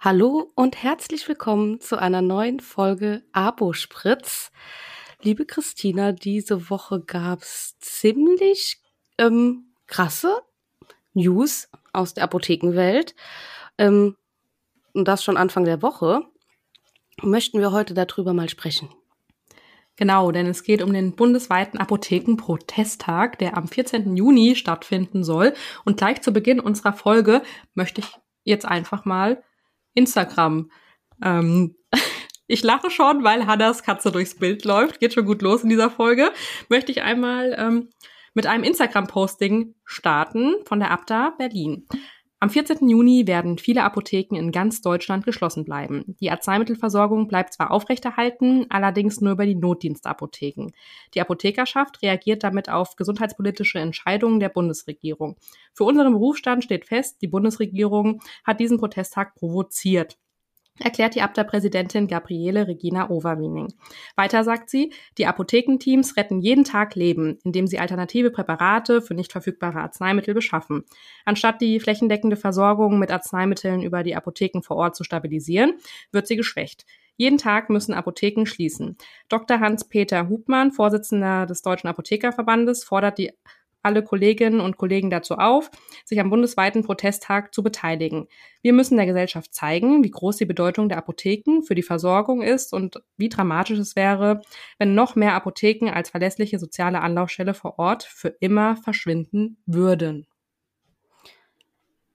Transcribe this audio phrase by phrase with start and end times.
[0.00, 4.52] Hallo und herzlich willkommen zu einer neuen Folge Abo Spritz.
[5.22, 8.80] Liebe Christina, diese Woche gab's ziemlich
[9.18, 10.40] ähm, krasse
[11.14, 13.16] News aus der Apothekenwelt.
[13.76, 14.14] Ähm,
[14.92, 16.20] und das schon Anfang der Woche.
[17.20, 18.90] Möchten wir heute darüber mal sprechen.
[19.96, 24.16] Genau, denn es geht um den bundesweiten Apothekenprotesttag, der am 14.
[24.16, 25.54] Juni stattfinden soll.
[25.84, 27.42] Und gleich zu Beginn unserer Folge
[27.74, 29.42] möchte ich jetzt einfach mal
[29.94, 30.70] Instagram.
[31.22, 31.76] Ähm,
[32.46, 35.00] ich lache schon, weil Hannas Katze durchs Bild läuft.
[35.00, 36.32] Geht schon gut los in dieser Folge.
[36.68, 37.90] Möchte ich einmal ähm,
[38.34, 41.88] mit einem Instagram-Posting starten von der Abda Berlin.
[42.40, 42.88] Am 14.
[42.88, 46.14] Juni werden viele Apotheken in ganz Deutschland geschlossen bleiben.
[46.20, 50.70] Die Arzneimittelversorgung bleibt zwar aufrechterhalten, allerdings nur über die Notdienstapotheken.
[51.14, 55.36] Die Apothekerschaft reagiert damit auf gesundheitspolitische Entscheidungen der Bundesregierung.
[55.74, 60.16] Für unseren Berufsstand steht fest, die Bundesregierung hat diesen Protesttag provoziert
[60.80, 63.72] erklärt die Abda-Präsidentin Gabriele Regina Overwiening.
[64.16, 69.32] Weiter sagt sie, die Apothekenteams retten jeden Tag Leben, indem sie alternative Präparate für nicht
[69.32, 70.84] verfügbare Arzneimittel beschaffen.
[71.24, 75.74] Anstatt die flächendeckende Versorgung mit Arzneimitteln über die Apotheken vor Ort zu stabilisieren,
[76.12, 76.84] wird sie geschwächt.
[77.16, 78.96] Jeden Tag müssen Apotheken schließen.
[79.28, 79.58] Dr.
[79.58, 83.32] Hans-Peter Hubmann, Vorsitzender des Deutschen Apothekerverbandes, fordert die
[83.82, 85.70] alle Kolleginnen und Kollegen dazu auf,
[86.04, 88.28] sich am bundesweiten Protesttag zu beteiligen.
[88.62, 92.72] Wir müssen der Gesellschaft zeigen, wie groß die Bedeutung der Apotheken für die Versorgung ist
[92.72, 94.42] und wie dramatisch es wäre,
[94.78, 100.26] wenn noch mehr Apotheken als verlässliche soziale Anlaufstelle vor Ort für immer verschwinden würden.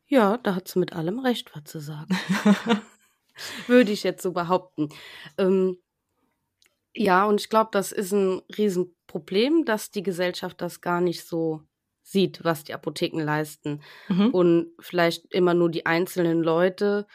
[0.08, 2.16] Ja, da hat sie mit allem recht, was zu sagen.
[3.68, 4.90] Würde ich jetzt so behaupten.
[5.40, 5.78] Ähm,
[6.96, 8.42] ja, und ich glaube, das ist ein
[9.14, 11.62] Riesenproblem, dass die Gesellschaft das gar nicht so
[12.02, 13.82] sieht, was die Apotheken leisten.
[14.10, 14.30] Mhm.
[14.32, 17.06] Und vielleicht immer nur die einzelnen Leute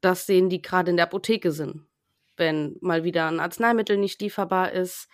[0.00, 1.86] das sehen, die gerade in der Apotheke sind.
[2.36, 5.08] Wenn mal wieder ein Arzneimittel nicht lieferbar ist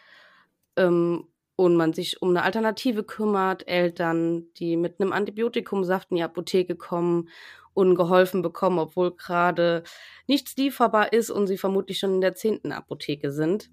[0.76, 6.22] ähm, und man sich um eine Alternative kümmert, Eltern, die mit einem Antibiotikumsaft in die
[6.22, 7.28] Apotheke kommen
[7.74, 9.82] und geholfen bekommen, obwohl gerade
[10.28, 13.70] nichts lieferbar ist und sie vermutlich schon in der zehnten Apotheke sind.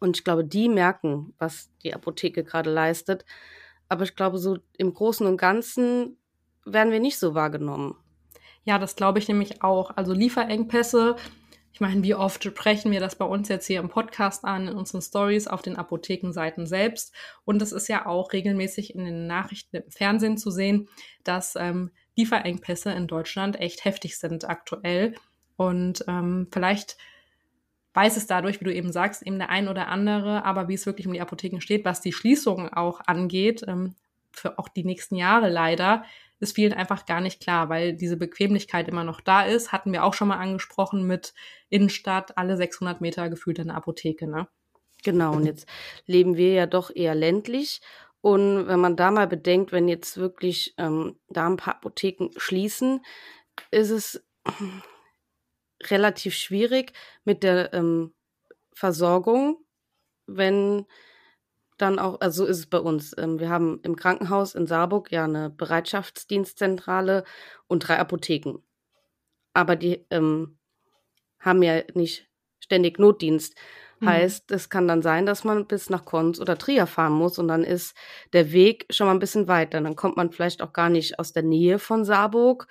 [0.00, 3.24] Und ich glaube, die merken, was die Apotheke gerade leistet.
[3.88, 6.18] Aber ich glaube, so im Großen und Ganzen
[6.64, 7.96] werden wir nicht so wahrgenommen.
[8.64, 9.96] Ja, das glaube ich nämlich auch.
[9.96, 11.16] Also Lieferengpässe.
[11.72, 14.74] Ich meine, wie oft sprechen wir das bei uns jetzt hier im Podcast an, in
[14.74, 17.14] unseren Stories, auf den Apothekenseiten selbst.
[17.44, 20.88] Und es ist ja auch regelmäßig in den Nachrichten im Fernsehen zu sehen,
[21.24, 25.14] dass ähm, Lieferengpässe in Deutschland echt heftig sind aktuell.
[25.56, 26.96] Und ähm, vielleicht
[27.98, 30.86] weiß es dadurch, wie du eben sagst, eben der ein oder andere, aber wie es
[30.86, 33.96] wirklich um die Apotheken steht, was die Schließungen auch angeht, ähm,
[34.30, 36.04] für auch die nächsten Jahre leider,
[36.38, 39.72] ist vielen einfach gar nicht klar, weil diese Bequemlichkeit immer noch da ist.
[39.72, 41.34] Hatten wir auch schon mal angesprochen mit
[41.70, 44.46] Innenstadt, alle 600 Meter gefühlt eine Apotheke, ne?
[45.02, 45.66] Genau, und jetzt
[46.06, 47.80] leben wir ja doch eher ländlich.
[48.20, 53.00] Und wenn man da mal bedenkt, wenn jetzt wirklich ähm, da ein paar Apotheken schließen,
[53.72, 54.24] ist es
[55.84, 56.92] relativ schwierig
[57.24, 58.14] mit der ähm,
[58.72, 59.58] Versorgung,
[60.26, 60.86] wenn
[61.78, 63.14] dann auch, also so ist es bei uns.
[63.16, 67.24] Ähm, wir haben im Krankenhaus in Saarburg ja eine Bereitschaftsdienstzentrale
[67.66, 68.58] und drei Apotheken.
[69.54, 70.58] Aber die ähm,
[71.40, 72.28] haben ja nicht
[72.60, 73.54] ständig Notdienst.
[74.00, 74.08] Mhm.
[74.08, 77.48] Heißt, es kann dann sein, dass man bis nach Konz oder Trier fahren muss und
[77.48, 77.96] dann ist
[78.32, 79.80] der Weg schon mal ein bisschen weiter.
[79.80, 82.66] Dann kommt man vielleicht auch gar nicht aus der Nähe von Saarburg,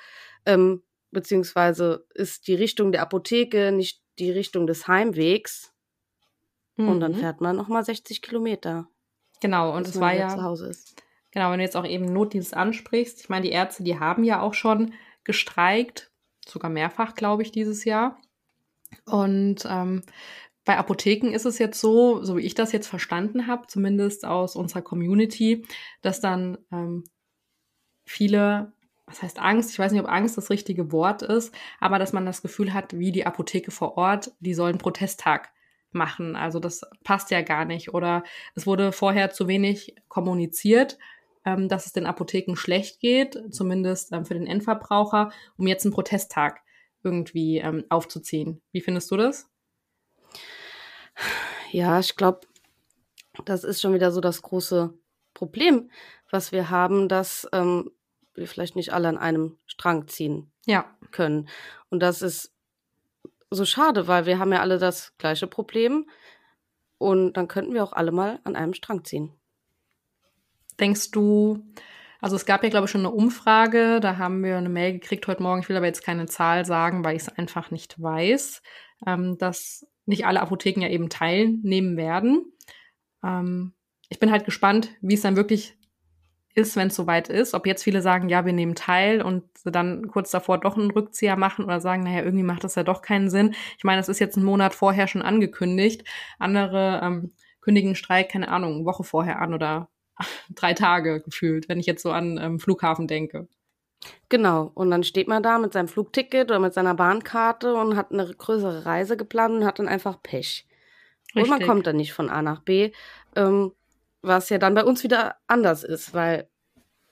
[0.45, 5.73] ähm, beziehungsweise ist die Richtung der Apotheke nicht die Richtung des Heimwegs.
[6.75, 6.89] Mhm.
[6.89, 7.17] Und dann mhm.
[7.17, 8.87] fährt man nochmal 60 Kilometer.
[9.41, 11.01] Genau, und es war ja zu Hause ist.
[11.31, 14.41] Genau, wenn du jetzt auch eben Notdienst ansprichst, ich meine, die Ärzte, die haben ja
[14.41, 16.11] auch schon gestreikt,
[16.47, 18.19] sogar mehrfach, glaube ich, dieses Jahr.
[19.05, 20.01] Und ähm,
[20.65, 24.55] bei Apotheken ist es jetzt so, so wie ich das jetzt verstanden habe, zumindest aus
[24.55, 25.65] unserer Community,
[26.01, 27.03] dass dann ähm,
[28.05, 28.73] viele
[29.07, 29.71] was heißt Angst?
[29.71, 32.97] Ich weiß nicht, ob Angst das richtige Wort ist, aber dass man das Gefühl hat,
[32.97, 35.49] wie die Apotheke vor Ort, die sollen Protesttag
[35.91, 36.35] machen.
[36.35, 37.93] Also das passt ja gar nicht.
[37.93, 38.23] Oder
[38.53, 40.97] es wurde vorher zu wenig kommuniziert,
[41.45, 45.93] ähm, dass es den Apotheken schlecht geht, zumindest ähm, für den Endverbraucher, um jetzt einen
[45.93, 46.61] Protesttag
[47.01, 48.61] irgendwie ähm, aufzuziehen.
[48.73, 49.49] Wie findest du das?
[51.71, 52.41] Ja, ich glaube,
[53.45, 54.93] das ist schon wieder so das große
[55.33, 55.89] Problem,
[56.29, 57.91] was wir haben, dass ähm,
[58.37, 60.85] wir vielleicht nicht alle an einem Strang ziehen ja.
[61.11, 61.49] können.
[61.89, 62.53] Und das ist
[63.49, 66.09] so schade, weil wir haben ja alle das gleiche Problem
[66.97, 69.33] und dann könnten wir auch alle mal an einem Strang ziehen.
[70.79, 71.65] Denkst du,
[72.19, 75.27] Also es gab ja, glaube ich, schon eine Umfrage, da haben wir eine Mail gekriegt
[75.27, 75.61] heute Morgen.
[75.61, 78.61] Ich will aber jetzt keine Zahl sagen, weil ich es einfach nicht weiß,
[79.05, 82.51] ähm, dass nicht alle Apotheken ja eben teilnehmen werden.
[83.23, 83.73] Ähm,
[84.09, 85.76] ich bin halt gespannt, wie es dann wirklich
[86.57, 87.53] ist, wenn es soweit ist.
[87.53, 91.35] Ob jetzt viele sagen, ja, wir nehmen teil und dann kurz davor doch einen Rückzieher
[91.35, 93.53] machen oder sagen, naja, irgendwie macht das ja doch keinen Sinn.
[93.77, 96.03] Ich meine, das ist jetzt einen Monat vorher schon angekündigt.
[96.39, 99.89] Andere ähm, kündigen Streik, keine Ahnung, eine Woche vorher an oder
[100.49, 103.47] drei Tage gefühlt, wenn ich jetzt so an ähm, Flughafen denke.
[104.29, 108.11] Genau, und dann steht man da mit seinem Flugticket oder mit seiner Bahnkarte und hat
[108.11, 110.65] eine größere Reise geplant und hat dann einfach Pech.
[111.35, 111.43] Richtig.
[111.43, 112.91] Und man kommt dann nicht von A nach B.
[113.35, 113.73] Ähm,
[114.27, 116.49] was ja dann bei uns wieder anders ist, weil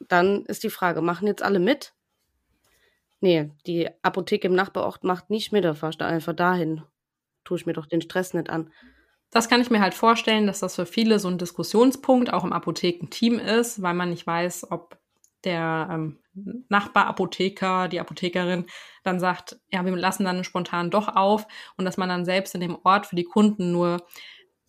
[0.08, 1.94] dann ist die Frage, machen jetzt alle mit?
[3.22, 6.84] Nee, die Apotheke im Nachbarort macht nicht mit, da fahr ich da einfach dahin.
[7.44, 8.72] Tue ich mir doch den Stress nicht an.
[9.32, 12.54] Das kann ich mir halt vorstellen, dass das für viele so ein Diskussionspunkt auch im
[12.54, 14.98] Apothekenteam ist, weil man nicht weiß, ob
[15.44, 16.20] der ähm,
[16.70, 18.66] Nachbarapotheker, die Apothekerin
[19.04, 21.48] dann sagt, ja, wir lassen dann spontan doch auf
[21.78, 24.06] und dass man dann selbst in dem Ort für die Kunden nur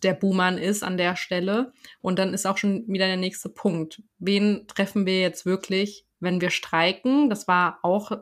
[0.03, 1.73] der Buhmann ist an der Stelle.
[2.01, 4.03] Und dann ist auch schon wieder der nächste Punkt.
[4.19, 7.31] Wen treffen wir jetzt wirklich, wenn wir streiken?
[7.31, 8.13] Das war auch,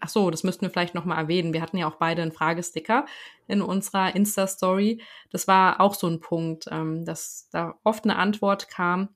[0.00, 1.52] ach so, das müssten wir vielleicht nochmal erwähnen.
[1.52, 3.06] Wir hatten ja auch beide einen Fragesticker
[3.46, 5.02] in unserer Insta-Story.
[5.30, 9.08] Das war auch so ein Punkt, ähm, dass da oft eine Antwort kam,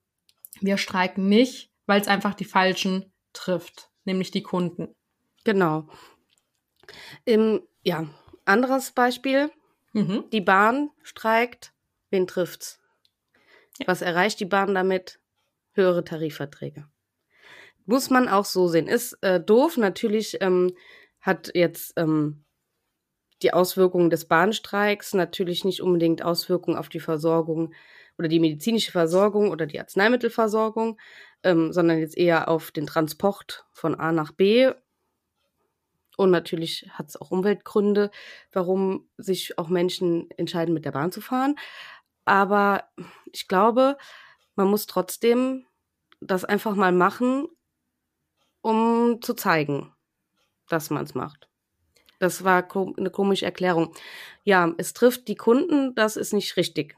[0.60, 4.94] wir streiken nicht, weil es einfach die Falschen trifft, nämlich die Kunden.
[5.44, 5.88] Genau.
[7.24, 8.06] Im, ja,
[8.44, 9.50] anderes Beispiel.
[9.92, 10.24] Mhm.
[10.32, 11.72] Die Bahn streikt,
[12.12, 12.78] Wen trifft's?
[13.78, 13.88] Ja.
[13.88, 15.18] Was erreicht die Bahn damit?
[15.72, 16.86] Höhere Tarifverträge.
[17.86, 18.86] Muss man auch so sehen.
[18.86, 19.78] Ist äh, doof.
[19.78, 20.76] Natürlich ähm,
[21.20, 22.44] hat jetzt ähm,
[23.40, 27.72] die Auswirkungen des Bahnstreiks natürlich nicht unbedingt Auswirkungen auf die Versorgung
[28.18, 31.00] oder die medizinische Versorgung oder die Arzneimittelversorgung,
[31.42, 34.70] ähm, sondern jetzt eher auf den Transport von A nach B.
[36.18, 38.10] Und natürlich hat es auch Umweltgründe,
[38.52, 41.56] warum sich auch Menschen entscheiden, mit der Bahn zu fahren.
[42.24, 42.84] Aber
[43.32, 43.96] ich glaube,
[44.54, 45.66] man muss trotzdem
[46.20, 47.48] das einfach mal machen,
[48.60, 49.92] um zu zeigen,
[50.68, 51.48] dass man es macht.
[52.18, 53.94] Das war eine komische Erklärung.
[54.44, 56.96] Ja, es trifft die Kunden, das ist nicht richtig.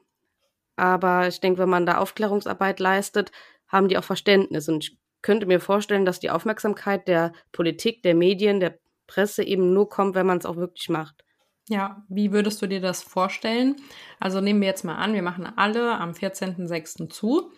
[0.77, 3.33] Aber ich denke, wenn man da Aufklärungsarbeit leistet,
[3.69, 4.69] haben die auch Verständnis.
[4.69, 9.73] Und ich könnte mir vorstellen, dass die Aufmerksamkeit der Politik, der Medien, der Presse eben
[9.73, 11.24] nur kommt, wenn man es auch wirklich macht.
[11.69, 13.77] Ja, wie würdest du dir das vorstellen?
[14.21, 17.09] Also nehmen wir jetzt mal an, wir machen alle am 14.06.
[17.09, 17.53] zu.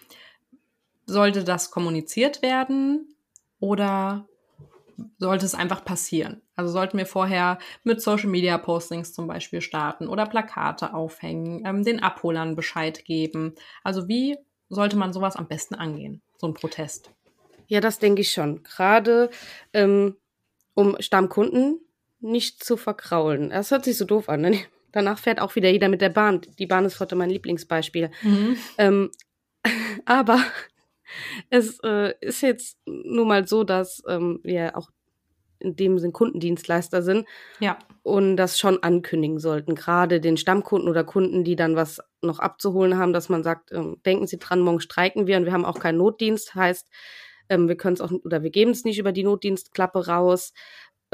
[1.06, 3.14] Sollte das kommuniziert werden
[3.58, 4.28] oder
[5.18, 6.42] sollte es einfach passieren?
[6.54, 11.84] Also sollten wir vorher mit Social Media Postings zum Beispiel starten oder Plakate aufhängen, ähm,
[11.84, 13.54] den Abholern Bescheid geben.
[13.82, 14.36] Also wie
[14.68, 17.10] sollte man sowas am besten angehen, so ein Protest?
[17.66, 18.62] Ja, das denke ich schon.
[18.62, 19.30] Gerade
[19.72, 20.16] ähm,
[20.74, 21.80] um Stammkunden
[22.26, 23.50] nicht zu verkraulen.
[23.50, 24.42] Das hört sich so doof an.
[24.42, 24.60] Ne?
[24.92, 26.40] Danach fährt auch wieder jeder mit der Bahn.
[26.58, 28.10] Die Bahn ist heute mein Lieblingsbeispiel.
[28.22, 28.56] Mhm.
[28.78, 29.10] Ähm,
[30.04, 30.40] aber
[31.50, 34.90] es äh, ist jetzt nun mal so, dass ähm, wir auch
[35.58, 37.26] in dem Sinn Kundendienstleister sind
[37.60, 37.78] ja.
[38.02, 39.74] und das schon ankündigen sollten.
[39.74, 43.96] Gerade den Stammkunden oder Kunden, die dann was noch abzuholen haben, dass man sagt, ähm,
[44.04, 46.54] denken Sie dran, morgen streiken wir und wir haben auch keinen Notdienst.
[46.54, 46.88] Heißt,
[47.48, 50.52] ähm, wir können es auch oder wir geben es nicht über die Notdienstklappe raus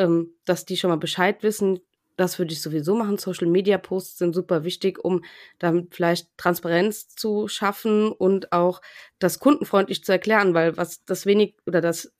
[0.02, 1.81] ähm, dass die schon mal Bescheid wissen.
[2.16, 3.17] Das würde ich sowieso machen.
[3.17, 5.24] Social Media Posts sind super wichtig, um
[5.58, 8.82] damit vielleicht Transparenz zu schaffen und auch
[9.19, 12.12] das kundenfreundlich zu erklären, weil was das wenig oder das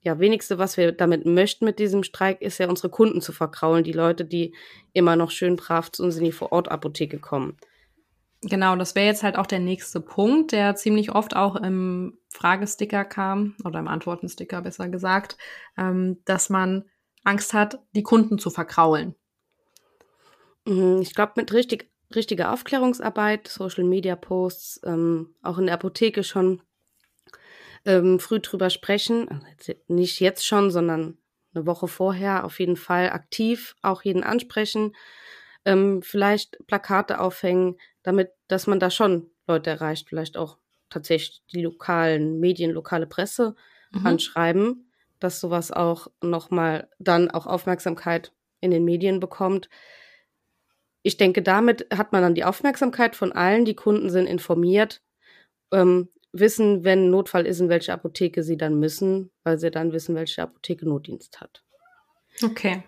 [0.00, 3.84] ja, wenigste, was wir damit möchten mit diesem Streik, ist ja unsere Kunden zu verkraulen,
[3.84, 4.54] die Leute, die
[4.92, 7.56] immer noch schön brav zu uns in die Vorortapotheke kommen.
[8.42, 13.06] Genau, das wäre jetzt halt auch der nächste Punkt, der ziemlich oft auch im Fragesticker
[13.06, 15.38] kam oder im Antwortensticker besser gesagt,
[15.78, 16.84] ähm, dass man
[17.24, 19.14] Angst hat, die Kunden zu verkraulen.
[20.66, 26.22] Mhm, ich glaube, mit richtig, richtiger Aufklärungsarbeit, Social Media Posts, ähm, auch in der Apotheke
[26.22, 26.62] schon
[27.84, 31.18] ähm, früh drüber sprechen, also nicht jetzt schon, sondern
[31.54, 34.94] eine Woche vorher auf jeden Fall aktiv auch jeden ansprechen,
[35.64, 40.58] ähm, vielleicht Plakate aufhängen, damit, dass man da schon Leute erreicht, vielleicht auch
[40.90, 43.54] tatsächlich die lokalen Medien, lokale Presse
[43.92, 44.06] mhm.
[44.06, 44.90] anschreiben,
[45.24, 49.70] dass sowas auch nochmal dann auch Aufmerksamkeit in den Medien bekommt.
[51.02, 53.64] Ich denke, damit hat man dann die Aufmerksamkeit von allen.
[53.64, 55.02] Die Kunden sind informiert,
[55.72, 60.14] ähm, wissen, wenn Notfall ist, in welche Apotheke sie dann müssen, weil sie dann wissen,
[60.14, 61.64] welche Apotheke Notdienst hat.
[62.42, 62.82] Okay.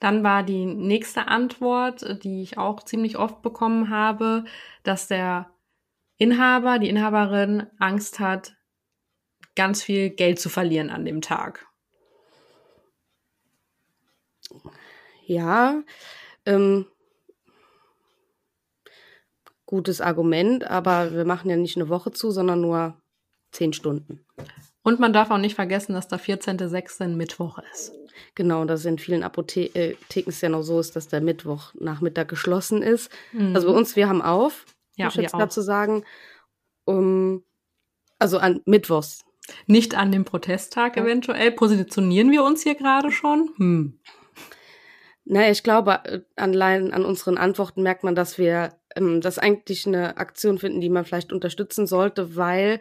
[0.00, 4.44] Dann war die nächste Antwort, die ich auch ziemlich oft bekommen habe,
[4.82, 5.50] dass der
[6.16, 8.56] Inhaber, die Inhaberin Angst hat,
[9.54, 11.66] ganz viel Geld zu verlieren an dem Tag.
[15.24, 15.82] Ja,
[16.44, 16.86] ähm,
[19.66, 23.00] gutes Argument, aber wir machen ja nicht eine Woche zu, sondern nur
[23.52, 24.24] zehn Stunden.
[24.82, 27.04] Und man darf auch nicht vergessen, dass der 14.06.
[27.04, 27.92] ein Mittwoch ist.
[28.34, 32.28] Genau, dass in vielen Apotheken äh, es ja noch so ist, dass der Mittwoch Nachmittag
[32.28, 33.10] geschlossen ist.
[33.32, 33.54] Mhm.
[33.54, 34.66] Also bei uns, wir haben auf,
[34.96, 36.04] ja, muss ich jetzt dazu sagen.
[36.84, 37.44] Um,
[38.18, 39.24] also an Mittwochs.
[39.66, 41.02] Nicht an dem Protesttag ja.
[41.02, 41.52] eventuell.
[41.52, 43.50] Positionieren wir uns hier gerade schon?
[43.56, 43.98] Hm.
[45.24, 49.86] Naja, ich glaube, äh, allein an unseren Antworten merkt man, dass wir ähm, das eigentlich
[49.86, 52.80] eine Aktion finden, die man vielleicht unterstützen sollte, weil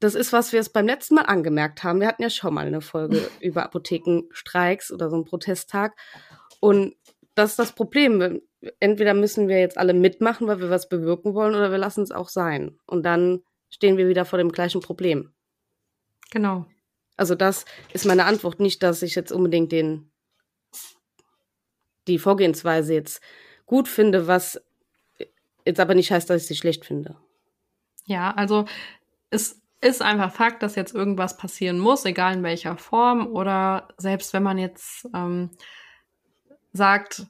[0.00, 2.00] das ist, was wir es beim letzten Mal angemerkt haben.
[2.00, 5.96] Wir hatten ja schon mal eine Folge über Apothekenstreiks oder so einen Protesttag.
[6.60, 6.96] Und
[7.34, 8.40] das ist das Problem.
[8.80, 12.10] Entweder müssen wir jetzt alle mitmachen, weil wir was bewirken wollen, oder wir lassen es
[12.10, 12.78] auch sein.
[12.86, 15.32] Und dann stehen wir wieder vor dem gleichen Problem.
[16.30, 16.66] Genau.
[17.16, 18.60] Also das ist meine Antwort.
[18.60, 20.10] Nicht, dass ich jetzt unbedingt den,
[22.06, 23.22] die Vorgehensweise jetzt
[23.64, 24.60] gut finde, was
[25.64, 27.16] jetzt aber nicht heißt, dass ich sie schlecht finde.
[28.04, 28.66] Ja, also
[29.30, 34.32] es ist einfach Fakt, dass jetzt irgendwas passieren muss, egal in welcher Form oder selbst
[34.32, 35.50] wenn man jetzt ähm,
[36.72, 37.26] sagt,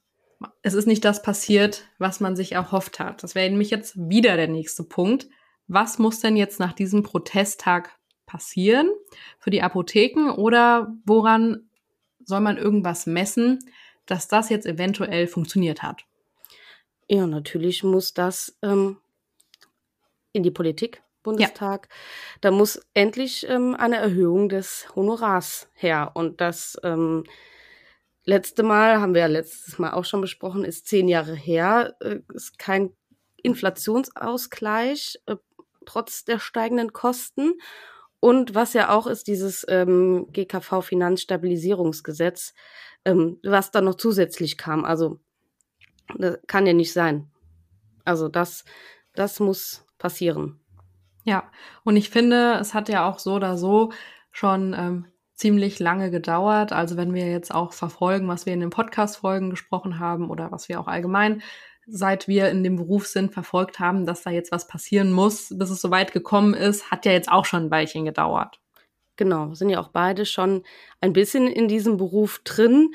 [0.62, 3.22] es ist nicht das passiert, was man sich erhofft hat.
[3.22, 5.28] Das wäre nämlich jetzt wieder der nächste Punkt.
[5.66, 7.98] Was muss denn jetzt nach diesem Protesttag
[8.36, 8.90] passieren
[9.38, 11.70] für die Apotheken oder woran
[12.22, 13.60] soll man irgendwas messen,
[14.04, 16.04] dass das jetzt eventuell funktioniert hat?
[17.08, 18.98] Ja, natürlich muss das ähm,
[20.32, 21.88] in die Politik Bundestag.
[21.90, 21.96] Ja.
[22.42, 26.10] Da muss endlich ähm, eine Erhöhung des Honorars her.
[26.12, 27.24] Und das ähm,
[28.24, 32.18] letzte Mal, haben wir ja letztes Mal auch schon besprochen, ist zehn Jahre her, äh,
[32.34, 32.92] ist kein
[33.42, 35.36] Inflationsausgleich, äh,
[35.86, 37.54] trotz der steigenden Kosten.
[38.20, 42.54] Und was ja auch ist, dieses ähm, GKV-Finanzstabilisierungsgesetz,
[43.04, 44.84] ähm, was da noch zusätzlich kam.
[44.84, 45.20] Also,
[46.16, 47.30] das kann ja nicht sein.
[48.04, 48.64] Also, das,
[49.14, 50.60] das muss passieren.
[51.24, 51.50] Ja,
[51.84, 53.92] und ich finde, es hat ja auch so oder so
[54.30, 56.72] schon ähm, ziemlich lange gedauert.
[56.72, 60.68] Also wenn wir jetzt auch verfolgen, was wir in den Podcast-Folgen gesprochen haben oder was
[60.68, 61.42] wir auch allgemein,
[61.86, 65.70] seit wir in dem Beruf sind, verfolgt haben, dass da jetzt was passieren muss, bis
[65.70, 68.60] es soweit gekommen ist, hat ja jetzt auch schon ein Weilchen gedauert.
[69.16, 70.62] Genau, sind ja auch beide schon
[71.00, 72.94] ein bisschen in diesem Beruf drin.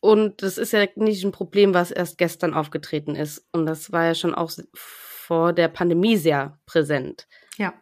[0.00, 3.46] Und das ist ja nicht ein Problem, was erst gestern aufgetreten ist.
[3.52, 7.26] Und das war ja schon auch vor der Pandemie sehr präsent.
[7.56, 7.74] Ja.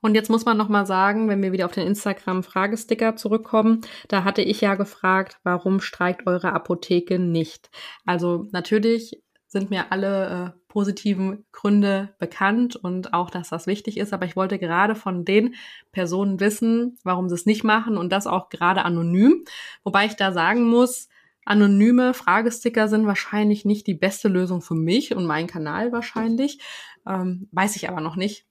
[0.00, 4.24] Und jetzt muss man noch mal sagen, wenn wir wieder auf den Instagram-Fragesticker zurückkommen, da
[4.24, 7.70] hatte ich ja gefragt, warum streikt eure Apotheke nicht?
[8.04, 14.12] Also natürlich sind mir alle äh, positiven Gründe bekannt und auch, dass das wichtig ist.
[14.12, 15.54] Aber ich wollte gerade von den
[15.92, 19.44] Personen wissen, warum sie es nicht machen und das auch gerade anonym.
[19.84, 21.08] Wobei ich da sagen muss,
[21.46, 26.58] anonyme Fragesticker sind wahrscheinlich nicht die beste Lösung für mich und meinen Kanal wahrscheinlich.
[27.06, 28.46] Ähm, weiß ich aber noch nicht.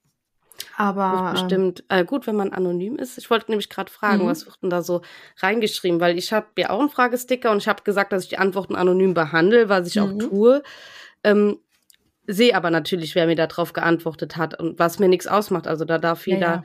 [0.78, 3.18] Aber bestimmt äh, gut, wenn man anonym ist.
[3.18, 4.28] Ich wollte nämlich gerade fragen, mhm.
[4.28, 5.02] was wird denn da so
[5.38, 6.00] reingeschrieben?
[6.02, 8.76] Weil ich habe ja auch einen Fragesticker und ich habe gesagt, dass ich die Antworten
[8.76, 10.02] anonym behandle, was ich mhm.
[10.04, 10.64] auch tue.
[11.24, 11.60] Ähm,
[12.28, 15.68] sehe aber natürlich, wer mir darauf geantwortet hat und was mir nichts ausmacht.
[15.68, 16.64] Also da darf jeder ja, ja.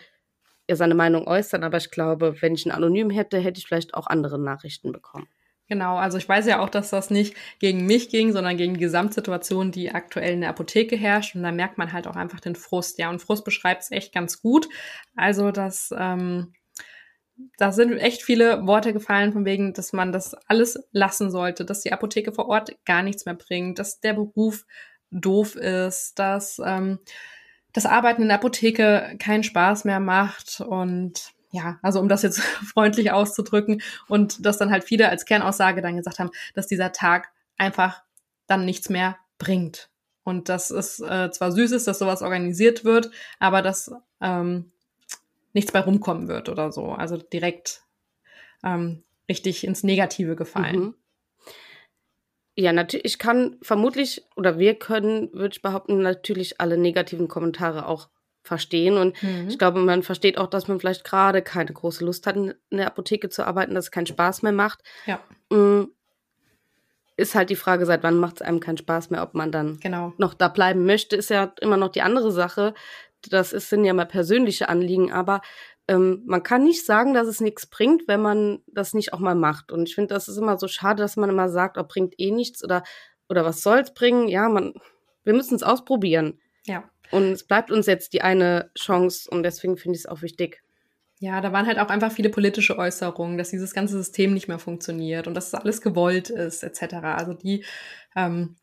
[0.71, 1.63] ja seine Meinung äußern.
[1.63, 5.29] Aber ich glaube, wenn ich einen anonym hätte, hätte ich vielleicht auch andere Nachrichten bekommen.
[5.71, 8.81] Genau, also ich weiß ja auch, dass das nicht gegen mich ging, sondern gegen die
[8.81, 11.37] Gesamtsituation, die aktuell in der Apotheke herrscht.
[11.37, 12.99] Und da merkt man halt auch einfach den Frust.
[12.99, 14.69] Ja, und Frust beschreibt es echt ganz gut.
[15.15, 16.55] Also, dass ähm,
[17.57, 21.83] da sind echt viele Worte gefallen, von wegen, dass man das alles lassen sollte, dass
[21.83, 24.67] die Apotheke vor Ort gar nichts mehr bringt, dass der Beruf
[25.13, 26.99] doof ist, dass ähm,
[27.73, 32.41] das Arbeiten in der Apotheke keinen Spaß mehr macht und ja, also um das jetzt
[32.73, 37.33] freundlich auszudrücken und dass dann halt viele als Kernaussage dann gesagt haben, dass dieser Tag
[37.57, 38.03] einfach
[38.47, 39.91] dann nichts mehr bringt.
[40.23, 43.91] Und dass es äh, zwar süß ist, dass sowas organisiert wird, aber dass
[44.21, 44.71] ähm,
[45.53, 46.93] nichts bei rumkommen wird oder so.
[46.93, 47.83] Also direkt
[48.63, 50.81] ähm, richtig ins Negative gefallen.
[50.81, 50.95] Mhm.
[52.57, 57.87] Ja, natürlich, ich kann vermutlich, oder wir können, würde ich behaupten, natürlich alle negativen Kommentare
[57.87, 58.11] auch
[58.43, 58.97] verstehen.
[58.97, 59.49] Und mhm.
[59.49, 62.87] ich glaube, man versteht auch, dass man vielleicht gerade keine große Lust hat, in der
[62.87, 64.81] Apotheke zu arbeiten, dass es keinen Spaß mehr macht.
[65.07, 65.21] Ja.
[65.51, 65.89] Mm,
[67.17, 69.79] ist halt die Frage, seit wann macht es einem keinen Spaß mehr, ob man dann
[69.81, 70.15] genau.
[70.17, 72.75] noch da bleiben möchte, ist ja immer noch die andere Sache.
[73.29, 75.43] Das ist, sind ja mal persönliche Anliegen, aber
[75.87, 79.35] ähm, man kann nicht sagen, dass es nichts bringt, wenn man das nicht auch mal
[79.35, 79.71] macht.
[79.71, 82.31] Und ich finde, das ist immer so schade, dass man immer sagt, oh, bringt eh
[82.31, 82.85] nichts oder,
[83.29, 84.29] oder was soll's bringen.
[84.29, 84.73] Ja, man,
[85.25, 86.39] wir müssen es ausprobieren.
[86.65, 86.89] Ja.
[87.11, 90.63] Und es bleibt uns jetzt die eine Chance und deswegen finde ich es auch wichtig.
[91.19, 94.59] Ja, da waren halt auch einfach viele politische Äußerungen, dass dieses ganze System nicht mehr
[94.59, 96.95] funktioniert und dass es alles gewollt ist, etc.
[97.03, 97.65] Also die
[98.17, 98.57] ähm,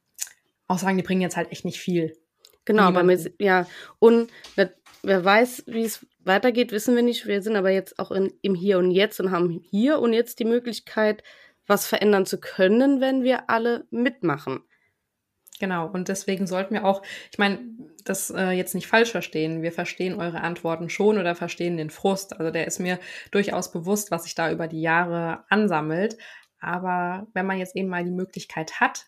[0.68, 2.18] Aussagen, die bringen jetzt halt echt nicht viel.
[2.66, 3.66] Genau, aber mit, ja,
[4.00, 7.26] und wer, wer weiß, wie es weitergeht, wissen wir nicht.
[7.26, 10.40] Wir sind aber jetzt auch in, im Hier und Jetzt und haben hier und jetzt
[10.40, 11.24] die Möglichkeit,
[11.66, 14.64] was verändern zu können, wenn wir alle mitmachen.
[15.60, 17.60] Genau, und deswegen sollten wir auch, ich meine,
[18.04, 19.62] das äh, jetzt nicht falsch verstehen.
[19.62, 22.40] Wir verstehen eure Antworten schon oder verstehen den Frust.
[22.40, 23.00] Also der ist mir
[23.32, 26.18] durchaus bewusst, was sich da über die Jahre ansammelt.
[26.60, 29.08] Aber wenn man jetzt eben mal die Möglichkeit hat,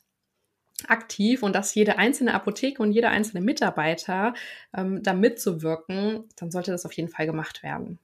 [0.87, 4.33] aktiv und dass jede einzelne Apotheke und jeder einzelne Mitarbeiter
[4.73, 7.99] ähm, da mitzuwirken, dann sollte das auf jeden Fall gemacht werden.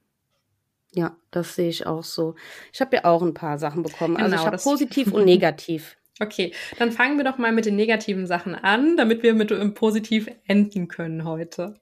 [0.92, 2.36] Ja, das sehe ich auch so.
[2.72, 4.16] Ich habe ja auch ein paar Sachen bekommen.
[4.16, 5.96] Also genau, ich habe positiv und negativ.
[6.18, 9.74] Okay, dann fangen wir doch mal mit den negativen Sachen an, damit wir mit dem
[9.74, 11.78] Positiv enden können heute.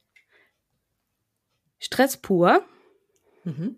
[1.78, 2.64] Stress pur.
[3.44, 3.76] Mhm.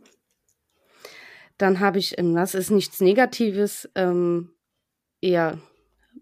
[1.59, 4.55] Dann habe ich, ähm, das ist nichts Negatives, ähm,
[5.21, 5.59] eher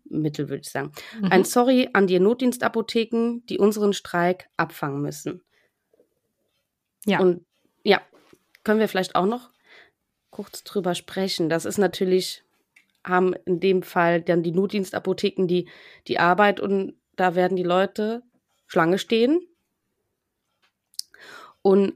[0.04, 0.92] Mittel, würde ich sagen.
[1.20, 1.32] Mhm.
[1.32, 5.42] Ein Sorry an die Notdienstapotheken, die unseren Streik abfangen müssen.
[7.04, 7.20] Ja.
[7.20, 7.44] Und
[7.82, 8.00] ja,
[8.62, 9.50] können wir vielleicht auch noch
[10.30, 11.48] kurz drüber sprechen.
[11.48, 12.43] Das ist natürlich,
[13.04, 15.68] haben in dem Fall dann die Notdienstapotheken die,
[16.08, 18.22] die Arbeit und da werden die Leute
[18.66, 19.40] Schlange stehen.
[21.62, 21.94] Und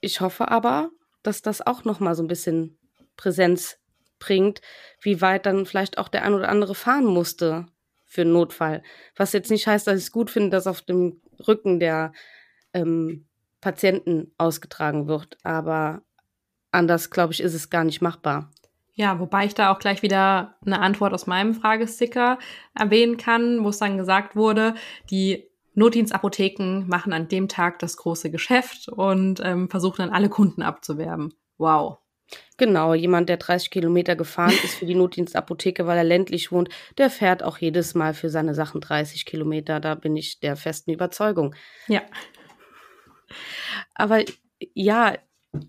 [0.00, 0.90] ich hoffe aber,
[1.22, 2.78] dass das auch noch mal so ein bisschen
[3.16, 3.78] Präsenz
[4.18, 4.60] bringt,
[5.00, 7.66] wie weit dann vielleicht auch der ein oder andere fahren musste
[8.06, 8.82] für einen Notfall.
[9.16, 12.12] Was jetzt nicht heißt, dass ich es gut finde, dass auf dem Rücken der
[12.72, 13.26] ähm,
[13.60, 15.38] Patienten ausgetragen wird.
[15.42, 16.02] Aber
[16.70, 18.50] anders, glaube ich, ist es gar nicht machbar.
[18.94, 22.38] Ja, wobei ich da auch gleich wieder eine Antwort aus meinem Fragesticker
[22.74, 24.74] erwähnen kann, wo es dann gesagt wurde,
[25.10, 30.62] die Notdienstapotheken machen an dem Tag das große Geschäft und ähm, versuchen dann alle Kunden
[30.62, 31.32] abzuwerben.
[31.58, 31.98] Wow.
[32.58, 36.68] Genau, jemand, der 30 Kilometer gefahren ist für die Notdienstapotheke, weil er ländlich wohnt,
[36.98, 39.80] der fährt auch jedes Mal für seine Sachen 30 Kilometer.
[39.80, 41.54] Da bin ich der festen Überzeugung.
[41.88, 42.02] Ja.
[43.94, 44.22] Aber
[44.74, 45.16] ja,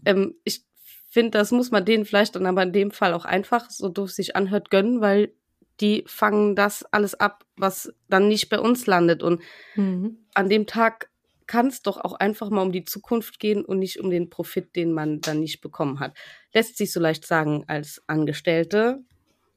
[0.05, 0.65] ähm, ich
[1.13, 4.12] finde, das muss man denen vielleicht dann aber in dem Fall auch einfach, so doof
[4.12, 5.34] sich anhört, gönnen, weil
[5.80, 9.24] die fangen das alles ab, was dann nicht bei uns landet.
[9.24, 9.41] Und
[9.76, 10.17] mhm.
[10.34, 11.10] an dem Tag
[11.47, 14.76] kann es doch auch einfach mal um die Zukunft gehen und nicht um den Profit,
[14.76, 16.15] den man dann nicht bekommen hat.
[16.54, 19.04] Lässt sich so leicht sagen als Angestellte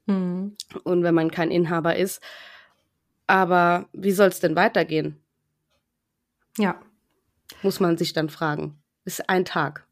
[0.07, 0.57] mhm.
[0.83, 2.21] und wenn man kein Inhaber ist.
[3.27, 5.23] Aber wie soll es denn weitergehen?
[6.57, 6.81] Ja.
[7.61, 8.81] Muss man sich dann fragen.
[9.05, 9.87] Ist ein Tag.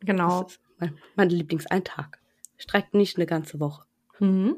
[0.00, 0.46] Genau.
[0.78, 2.18] Mein, mein Lieblings ein Tag.
[2.56, 3.84] Streikt nicht eine ganze Woche.
[4.18, 4.56] Mhm.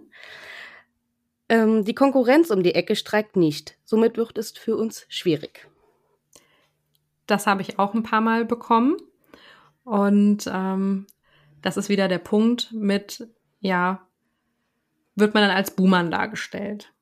[1.49, 3.79] Ähm, die Konkurrenz um die Ecke streikt nicht.
[3.85, 5.69] Somit wird es für uns schwierig.
[7.27, 8.97] Das habe ich auch ein paar Mal bekommen.
[9.85, 11.07] Und ähm,
[11.63, 13.29] das ist wieder der Punkt mit,
[13.61, 14.07] ja,
[15.15, 16.93] wird man dann als Buhmann dargestellt,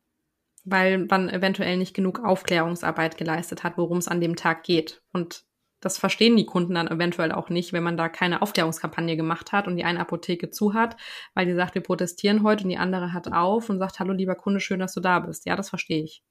[0.64, 5.02] weil man eventuell nicht genug Aufklärungsarbeit geleistet hat, worum es an dem Tag geht.
[5.12, 5.44] Und
[5.84, 9.66] das verstehen die Kunden dann eventuell auch nicht, wenn man da keine Aufklärungskampagne gemacht hat
[9.66, 10.96] und die eine Apotheke zu hat,
[11.34, 14.34] weil die sagt, wir protestieren heute und die andere hat auf und sagt, hallo lieber
[14.34, 15.44] Kunde, schön, dass du da bist.
[15.44, 16.22] Ja, das verstehe ich.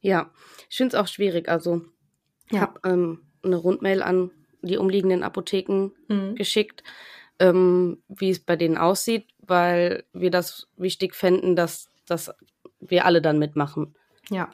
[0.00, 0.30] Ja,
[0.68, 1.48] ich finde es auch schwierig.
[1.48, 1.82] Also
[2.46, 2.60] ich ja.
[2.60, 6.34] habe ähm, eine Rundmail an die umliegenden Apotheken mhm.
[6.34, 6.82] geschickt,
[7.38, 12.30] ähm, wie es bei denen aussieht, weil wir das wichtig fänden, dass, dass
[12.80, 13.94] wir alle dann mitmachen.
[14.30, 14.50] Ja.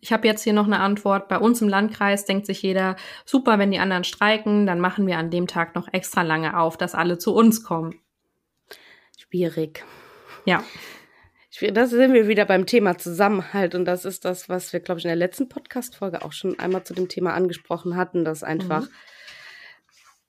[0.00, 1.28] Ich habe jetzt hier noch eine Antwort.
[1.28, 5.18] Bei uns im Landkreis denkt sich jeder, super, wenn die anderen streiken, dann machen wir
[5.18, 8.00] an dem Tag noch extra lange auf, dass alle zu uns kommen.
[9.16, 9.84] Schwierig.
[10.44, 10.64] Ja.
[11.72, 15.04] Das sind wir wieder beim Thema Zusammenhalt und das ist das, was wir, glaube ich,
[15.04, 18.88] in der letzten Podcast-Folge auch schon einmal zu dem Thema angesprochen hatten, dass einfach mhm.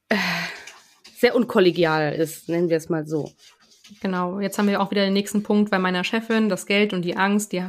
[0.09, 0.15] äh,
[1.15, 3.31] sehr unkollegial ist, nennen wir es mal so.
[4.01, 7.03] Genau, jetzt haben wir auch wieder den nächsten Punkt bei meiner Chefin, das Geld und
[7.03, 7.63] die Angst, die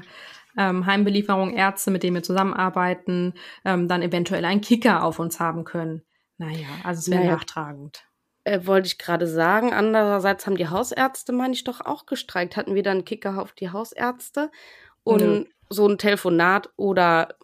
[0.61, 3.33] ähm, Heimbelieferung, Ärzte, mit denen wir zusammenarbeiten,
[3.65, 6.03] ähm, dann eventuell einen Kicker auf uns haben können.
[6.37, 7.33] Naja, also es wäre naja.
[7.33, 8.05] nachtragend.
[8.45, 9.73] Äh, wollte ich gerade sagen.
[9.73, 12.59] Andererseits haben die Hausärzte, meine ich, doch auch gestreikt.
[12.59, 14.51] Hatten wir dann Kicker auf die Hausärzte
[15.03, 15.45] und Nö.
[15.71, 17.37] so ein Telefonat oder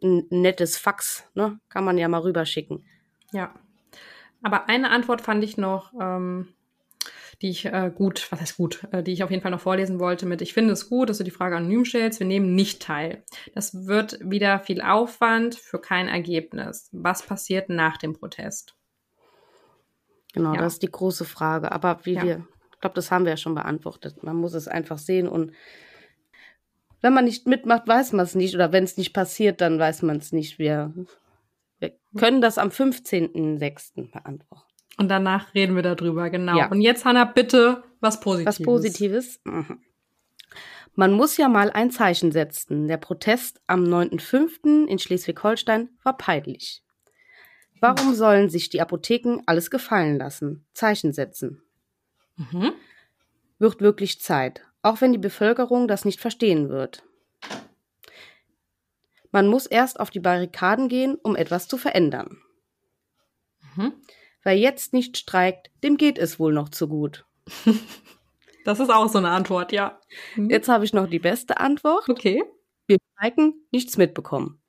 [0.00, 1.58] ein nettes Fax, ne?
[1.68, 2.86] Kann man ja mal rüberschicken.
[3.32, 3.52] Ja.
[4.42, 6.54] Aber eine Antwort fand ich noch, ähm,
[7.42, 9.98] die ich äh, gut, was heißt gut, äh, die ich auf jeden Fall noch vorlesen
[9.98, 12.82] wollte mit, ich finde es gut, dass du die Frage anonym stellst, wir nehmen nicht
[12.82, 13.22] teil.
[13.54, 16.88] Das wird wieder viel Aufwand für kein Ergebnis.
[16.92, 18.76] Was passiert nach dem Protest?
[20.34, 20.60] Genau, ja.
[20.60, 21.72] das ist die große Frage.
[21.72, 22.22] Aber wie ja.
[22.22, 24.22] wir, ich glaube, das haben wir ja schon beantwortet.
[24.22, 25.52] Man muss es einfach sehen und
[27.02, 28.54] wenn man nicht mitmacht, weiß man es nicht.
[28.54, 30.58] Oder wenn es nicht passiert, dann weiß man es nicht.
[30.58, 30.92] Wir
[32.16, 34.10] können das am 15.06.
[34.10, 34.69] beantworten.
[35.00, 36.58] Und danach reden wir darüber, genau.
[36.58, 36.68] Ja.
[36.68, 38.60] Und jetzt, Hanna, bitte was Positives.
[38.60, 39.40] Was Positives?
[39.44, 39.80] Mhm.
[40.94, 42.86] Man muss ja mal ein Zeichen setzen.
[42.86, 44.86] Der Protest am 9.05.
[44.86, 46.82] in Schleswig-Holstein war peinlich.
[47.80, 50.66] Warum sollen sich die Apotheken alles gefallen lassen?
[50.74, 51.62] Zeichen setzen.
[52.36, 52.74] Mhm.
[53.58, 57.04] Wird wirklich Zeit, auch wenn die Bevölkerung das nicht verstehen wird.
[59.32, 62.36] Man muss erst auf die Barrikaden gehen, um etwas zu verändern.
[63.76, 63.94] Mhm.
[64.42, 67.24] Wer jetzt nicht streikt, dem geht es wohl noch zu gut.
[68.64, 69.98] Das ist auch so eine Antwort, ja.
[70.36, 70.50] Mhm.
[70.50, 72.08] Jetzt habe ich noch die beste Antwort.
[72.08, 72.44] Okay.
[72.86, 74.60] Wir streiken, nichts mitbekommen.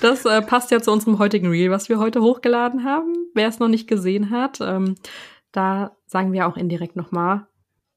[0.00, 3.14] Das äh, passt ja zu unserem heutigen Reel, was wir heute hochgeladen haben.
[3.34, 4.94] Wer es noch nicht gesehen hat, ähm,
[5.52, 7.46] da sagen wir auch indirekt nochmal,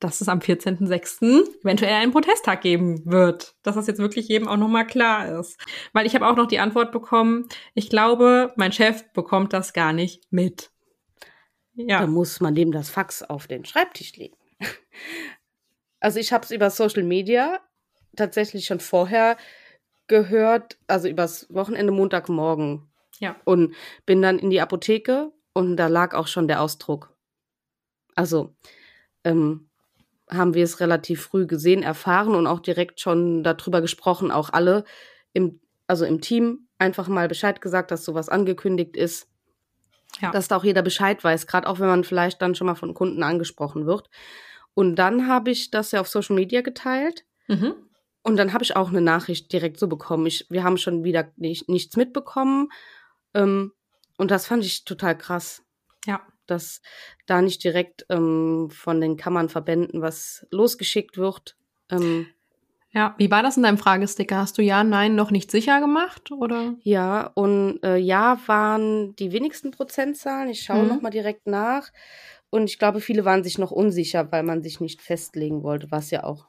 [0.04, 1.62] dass es am 14.06.
[1.62, 3.56] eventuell einen Protesttag geben wird.
[3.64, 5.58] Dass das jetzt wirklich jedem auch nochmal klar ist.
[5.94, 9.94] Weil ich habe auch noch die Antwort bekommen, ich glaube, mein Chef bekommt das gar
[9.94, 10.72] nicht mit.
[11.76, 12.08] Da Ja.
[12.08, 14.38] muss man dem das Fax auf den Schreibtisch legen.
[16.00, 17.60] Also ich habe es über Social Media
[18.16, 19.38] tatsächlich schon vorher
[20.08, 23.38] gehört, also übers Wochenende Montagmorgen Ja.
[23.46, 23.74] und
[24.06, 27.16] bin dann in die Apotheke und da lag auch schon der Ausdruck.
[28.16, 28.54] Also
[29.24, 29.70] ähm,
[30.30, 34.84] haben wir es relativ früh gesehen, erfahren und auch direkt schon darüber gesprochen, auch alle
[35.34, 39.28] im, also im Team einfach mal Bescheid gesagt, dass sowas angekündigt ist,
[40.22, 40.32] Ja.
[40.32, 42.94] dass da auch jeder Bescheid weiß, gerade auch wenn man vielleicht dann schon mal von
[42.94, 44.10] Kunden angesprochen wird.
[44.76, 47.74] Und dann habe ich das ja auf Social Media geteilt Mhm.
[48.24, 50.26] und dann habe ich auch eine Nachricht direkt so bekommen.
[50.26, 52.70] Ich, wir haben schon wieder nicht, nichts mitbekommen.
[53.34, 53.72] Ähm,
[54.18, 55.64] und das fand ich total krass,
[56.06, 56.22] Ja.
[56.48, 56.82] Dass
[57.26, 61.56] da nicht direkt ähm, von den Kammernverbänden was losgeschickt wird.
[61.90, 62.28] Ähm,
[62.92, 63.16] Ja.
[63.18, 64.38] Wie war das in deinem Fragesticker?
[64.38, 66.32] Hast du ja, nein, noch nicht sicher gemacht?
[66.32, 66.76] Oder?
[66.84, 70.50] ja, und äh, ja waren die wenigsten Prozentzahlen.
[70.50, 70.90] Ich schaue Mhm.
[70.90, 71.92] noch mal direkt nach.
[72.50, 76.12] Und ich glaube, viele waren sich noch unsicher, weil man sich nicht festlegen wollte, was
[76.12, 76.46] ja auch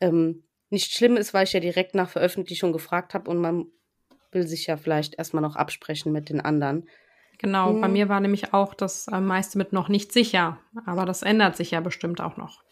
[0.00, 3.66] ähm, nicht schlimm ist, weil ich ja direkt nach Veröffentlichung gefragt habe und man
[4.32, 6.88] will sich ja vielleicht erstmal noch absprechen mit den anderen.
[7.40, 7.94] Genau, bei Mhm.
[7.94, 10.58] mir war nämlich auch das äh, meiste mit noch nicht sicher.
[10.84, 12.62] Aber das ändert sich ja bestimmt auch noch.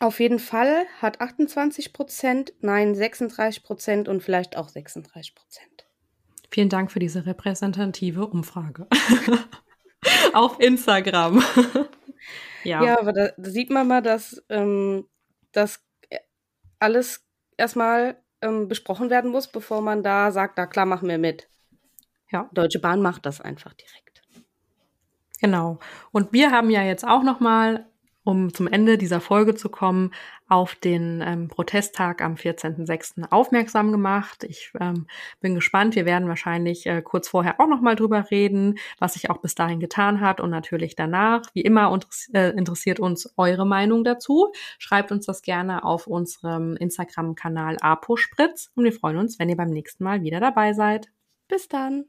[0.00, 5.86] Auf jeden Fall hat 28 Prozent, nein 36 Prozent und vielleicht auch 36 Prozent.
[6.50, 8.86] Vielen Dank für diese repräsentative Umfrage.
[10.34, 11.42] Auf Instagram.
[12.64, 12.84] ja.
[12.84, 15.06] Ja, aber da, da sieht man mal, dass ähm,
[15.52, 15.82] das
[16.78, 21.48] alles erstmal ähm, besprochen werden muss, bevor man da sagt, na klar, machen wir mit.
[22.30, 22.48] Ja.
[22.52, 24.22] Deutsche Bahn macht das einfach direkt.
[25.40, 25.78] Genau.
[26.12, 27.86] Und wir haben ja jetzt auch noch mal,
[28.22, 30.12] um zum Ende dieser Folge zu kommen,
[30.46, 33.30] auf den ähm, Protesttag am 14.06.
[33.30, 34.44] aufmerksam gemacht.
[34.44, 35.06] Ich ähm,
[35.40, 35.94] bin gespannt.
[35.94, 39.54] Wir werden wahrscheinlich äh, kurz vorher auch noch mal drüber reden, was sich auch bis
[39.54, 41.42] dahin getan hat und natürlich danach.
[41.54, 41.98] Wie immer
[42.34, 44.52] äh, interessiert uns eure Meinung dazu.
[44.78, 49.70] Schreibt uns das gerne auf unserem Instagram-Kanal apospritz und wir freuen uns, wenn ihr beim
[49.70, 51.08] nächsten Mal wieder dabei seid.
[51.48, 52.04] Bis dann.